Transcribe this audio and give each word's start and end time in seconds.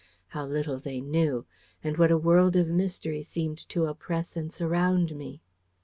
How 0.29 0.47
little 0.47 0.79
they 0.79 0.99
knew! 0.99 1.45
And 1.83 1.95
what 1.95 2.09
a 2.09 2.17
world 2.17 2.55
of 2.55 2.67
mystery 2.67 3.21
seemed 3.21 3.69
to 3.69 3.85
oppress 3.85 4.35
and 4.35 4.51
surround 4.51 5.15
me! 5.15 5.43